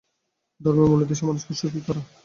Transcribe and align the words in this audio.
ধর্মের 0.61 0.87
মূল 0.89 1.01
উদ্দেশ্য 1.03 1.23
মানুষকে 1.25 1.53
সুখী 1.53 1.81
করা। 1.87 2.01